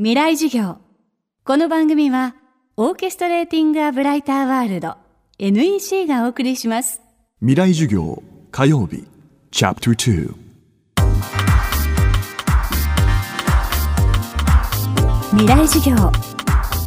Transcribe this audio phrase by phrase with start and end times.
[0.00, 0.76] 未来授業。
[1.42, 2.36] この番組は
[2.76, 4.94] オーケストレーティング・ア・ブライター・ワールド
[5.40, 7.02] NEC がお送りします。
[7.40, 8.22] 未来授業
[8.52, 9.04] 火曜日
[9.50, 10.34] チャプター
[15.32, 16.12] 未来授業。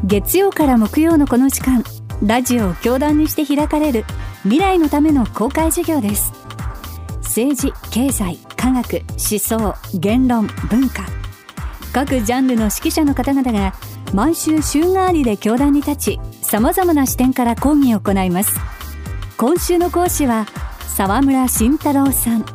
[0.05, 1.83] 月曜から木曜のこの時間
[2.25, 4.05] ラジオを教壇にして開かれる
[4.43, 6.31] 未来のための公開授業です。
[7.23, 11.20] 政治経済科学思想言論文化
[11.93, 13.73] 各ジャンルの指揮者の方々が
[14.13, 18.59] 毎週週替わりで教壇に立ち様々な視点から講義を行います。
[19.37, 20.45] 今週の講師は
[20.95, 22.45] 沢村慎太郎さん。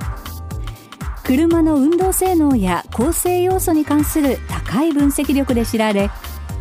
[1.24, 6.08] 車の運動性能や構成要素に関する高い分析力で知られ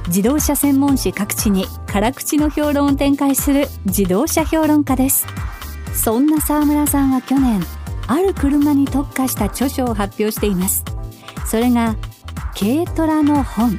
[0.08, 5.28] 自動車専門誌各地に辛口の評論を展開する自動車評論家です。
[5.94, 7.62] そんな沢村さんは去年
[8.08, 10.84] ある車に特化した著書を発表しています。
[11.46, 11.96] それが
[12.58, 13.78] 軽トラの本。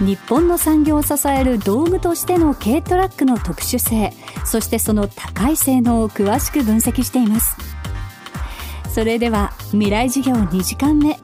[0.00, 4.12] 日本の産業を支える道具としての軽トラックの特殊性
[4.44, 7.56] そしてその高い性能を詳しく分析しています。
[8.92, 11.18] それでは未来事業2時間目。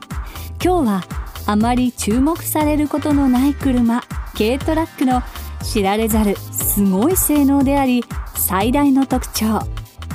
[0.64, 1.04] 今日は
[1.46, 5.22] あまり注目されることのない車軽トラックの
[5.62, 8.04] 知られざるすごい性能であり
[8.34, 9.60] 最大の特徴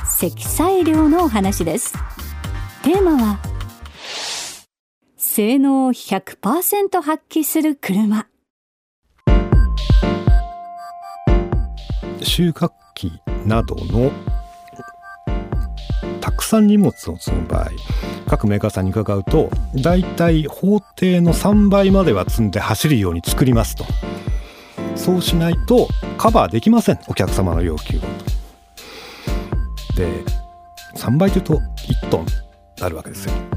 [0.05, 1.93] 積載量のお話です。
[2.81, 3.39] テーマは
[5.37, 8.25] 性能を100%発揮する車。
[12.23, 13.11] 収穫機
[13.45, 14.11] などの
[16.21, 17.69] たくさん荷物を積む場合
[18.27, 23.85] 各メーカーさんに伺うと大体法定の3倍までは積んで走るように作りますと。
[24.95, 28.01] そうしないとカバーできませんお客様の要求を。
[29.95, 30.23] で
[30.95, 32.25] 3倍というと1トン
[32.79, 33.56] なるわけですよ。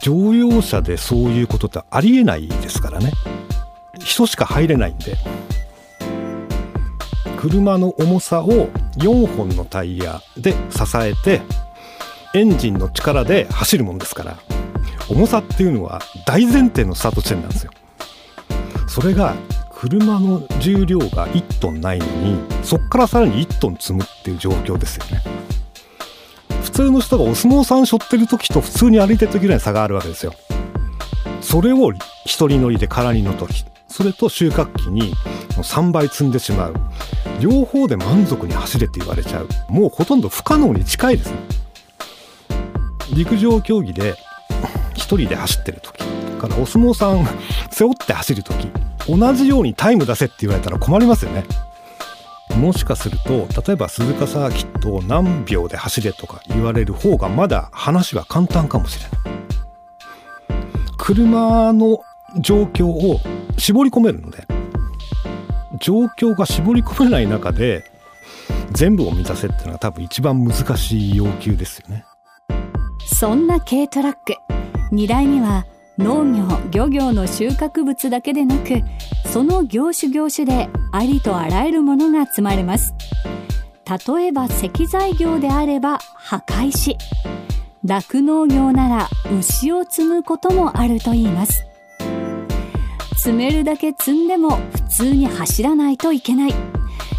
[0.00, 3.12] 乗用車でそういうことってありえないですからね。
[3.98, 5.16] 人しか入れないんで。
[7.38, 8.68] 車の重さを
[8.98, 11.40] 4本のタイヤで支えて
[12.34, 14.38] エンジンの力で走るもんですから。
[15.08, 17.72] 重さっていうのは大前提のスタート地点なんですよ。
[18.86, 19.34] それが
[19.74, 25.39] 車の重量が1トンないのにそっからさらに1トン積むっていう状況ですよね。
[26.80, 30.32] 通の人がお相撲さん背負ってる時と普通に歩いてる時ぐらい差があるわけですよ。
[31.42, 31.92] それを
[32.24, 33.66] 一人乗りで空荷の時。
[33.86, 35.12] それと収穫機に
[35.56, 36.74] 3倍積んでしまう。
[37.38, 39.48] 両方で満足に走れって言われちゃう。
[39.68, 41.38] もうほとんど不可能に近いですね。
[43.12, 44.14] 陸上競技で
[44.94, 46.02] 一人で走ってる時。
[46.38, 47.26] からお相撲さん
[47.70, 48.68] 背負って走る時。
[49.06, 51.44] 同じようにタイム出せって言われたら困りますよね。
[52.60, 59.20] もしかすると例えば鈴鹿サーキットを何秒で走れとか言われる方がまだ話は簡単かもしれない。
[60.98, 62.00] 車の
[62.38, 63.18] 状況を
[63.56, 64.46] 絞り込めるので
[65.80, 67.90] 状況が絞り込めない中で
[68.72, 72.04] 全部を満たせっていうのが多分一番難しい要求ですよね。
[73.06, 74.34] そんな軽トラック。
[74.92, 75.64] 荷台には
[75.98, 78.82] 農業漁業の収穫物だけでなく
[79.32, 82.94] その業種業種でありとあらゆるものが積まれます。
[84.08, 86.96] 例えば石材業であれば墓石。
[87.84, 89.08] 酪農業なら
[89.38, 91.64] 牛を積むこともあるといいます。
[93.16, 96.54] 積めるだけ積んでも普通に走らないといけない。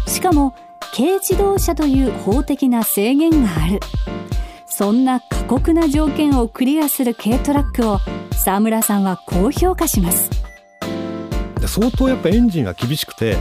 [0.06, 0.54] しかも
[0.94, 3.80] 軽自動車という法的な制限がある。
[4.66, 8.00] そんな過酷な条件をクリアする軽トラックを
[8.32, 10.41] 沢村さんはこう評価します。
[11.62, 13.36] で相当やっぱエンジンが厳しくて、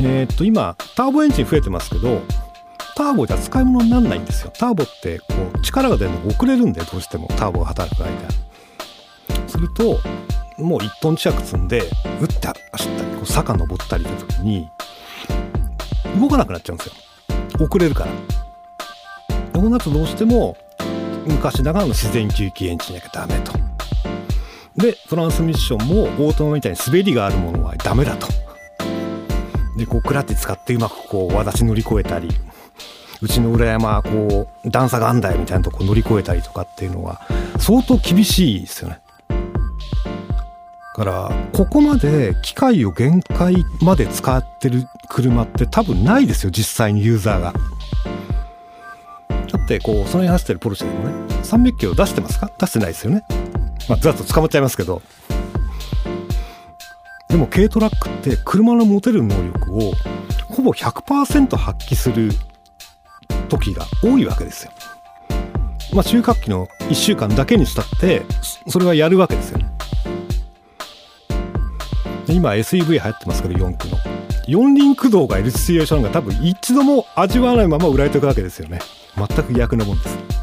[0.00, 2.22] えー、っと今ターボエンジン増えてますけど
[2.96, 4.52] ターボじゃ使い物にならないんですよ。
[4.58, 8.10] ターボってこう力が出るの遅れるんでどうしてもターボが働く間。
[9.46, 10.00] すると
[10.56, 11.82] もう1トン近く積んで
[12.20, 14.70] 打って走ったりこう坂登ったりという時に
[16.18, 17.66] 動かなくなっちゃうんですよ。
[17.66, 18.12] 遅れるから。
[19.52, 20.56] こうなるとどうしても
[21.26, 23.59] 昔ながらの自然吸気エンジンじゃダメと。
[24.80, 28.26] でトランスミッションもオートマみたいに滑りがあるものはダメだと
[29.76, 32.28] でこうクラッチ使ってうまくこう私乗り越えたり
[33.22, 37.20] うちの裏山こう段差があんだよみたいなとこ乗り越えたりとかっていうのは
[37.58, 39.00] 相当厳しいですよね
[40.96, 47.52] だからここまで機械を限界まで使ってる車って多分ないですよ実際にユーザーが。
[47.52, 47.58] だ
[49.58, 52.50] ってこうその辺走ってるポルシェでもね300キロ出してますか？
[52.58, 53.24] 出してないですよね。
[53.88, 55.02] まあざっと捕まっちゃいますけど。
[57.28, 59.92] でも軽トラックって車の持てる能力を
[60.48, 62.32] ほぼ100%発揮する
[63.48, 64.72] 時が多いわけですよ。
[65.92, 68.22] まあ収穫期の1週間だけにしたって
[68.68, 69.70] それはやるわけですよね。
[72.28, 73.98] 今 SUV 流行ってますけど4駆の
[74.46, 78.80] 四輪駆動がいるシチュエーションが多分一度も味わわないまま売られていくわけですよね
[79.16, 80.39] 全く逆なもんです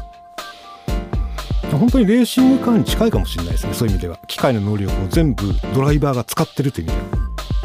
[1.76, 3.74] 本当にレーシングカーに近いかもしれないですね。
[3.74, 4.18] そういう意味では。
[4.26, 7.02] 機械の能力を全部ドライバーが使ってるという意味で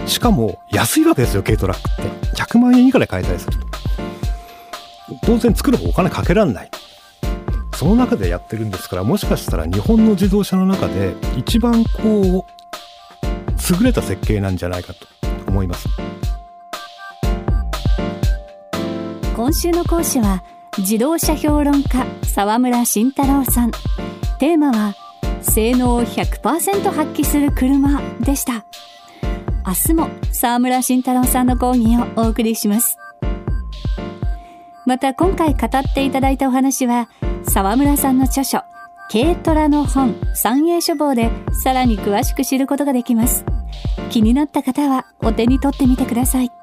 [0.01, 0.07] は。
[0.07, 2.41] しかも安いわけですよ軽トラックって。
[2.41, 3.57] 100万円以下で買えたりする。
[3.57, 3.67] と
[5.25, 6.69] 当然作る方お金かけらんない。
[7.75, 12.53] その中でやってるんですからもしかしたら日本の自動車の中で一番こう
[13.77, 15.13] 優れた設計なんじゃないかと。
[15.53, 15.87] 思います。
[19.35, 20.43] 今週の講師は
[20.79, 23.71] 自動車評論家沢村慎太郎さん。
[24.39, 24.95] テーマは
[25.41, 28.65] 性能を100%発揮する車でした。
[29.65, 32.97] 明日も沢村慎太郎さんの講義をお送りします。
[34.85, 37.07] また今回語っていただいたお話は
[37.47, 38.63] 沢村さんの著書
[39.11, 43.45] 軽トラの本三栄書房でさらに詳しく知ることができます。
[44.09, 46.62] 気になった方はお手に取ってみてください。